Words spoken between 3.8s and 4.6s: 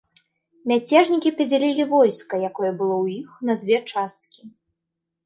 часткі.